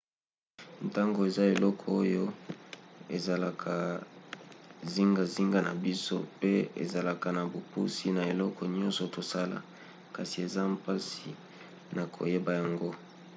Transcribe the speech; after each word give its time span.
ntango 0.87 1.19
eza 1.29 1.43
eloko 1.53 1.85
oyo 2.03 2.23
ezalaka 3.17 3.73
zingazinga 4.91 5.59
na 5.67 5.73
biso 5.83 6.17
pe 6.39 6.53
ezalaka 6.83 7.27
na 7.37 7.43
bopusi 7.51 8.07
na 8.17 8.23
eloko 8.33 8.61
nyonso 8.75 9.03
tosala 9.15 9.57
kasi 10.15 10.35
eza 10.45 10.61
mpasi 10.75 11.29
na 11.95 12.03
koyeba 12.13 12.51
yango 12.59 12.89